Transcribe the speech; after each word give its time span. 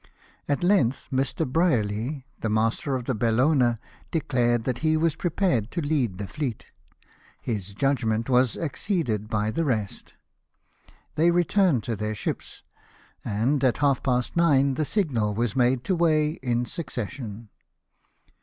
At 0.47 0.63
length 0.63 1.09
Mr. 1.13 1.47
Bryerly, 1.47 2.25
the 2.39 2.49
master 2.49 2.95
of 2.95 3.05
the 3.05 3.13
Bellona, 3.13 3.77
declared 4.09 4.63
that 4.63 4.79
he 4.79 4.97
was 4.97 5.15
prepared 5.15 5.69
to 5.69 5.79
lead 5.79 6.17
the 6.17 6.27
fleet. 6.27 6.71
His 7.39 7.75
judgment 7.75 8.27
was 8.27 8.57
acceded 8.57 9.21
to 9.25 9.27
by 9.27 9.51
the 9.51 9.63
rest; 9.63 10.15
they 11.13 11.29
returned 11.29 11.83
to 11.83 11.95
their 11.95 12.15
ships, 12.15 12.63
and, 13.23 13.63
at 13.63 13.77
half 13.77 14.01
past 14.01 14.35
nine, 14.35 14.73
the 14.73 14.85
signal 14.85 15.35
was 15.35 15.55
made 15.55 15.83
to 15.83 15.95
weigh 15.95 16.31
in 16.41 16.65
succession. 16.65 17.49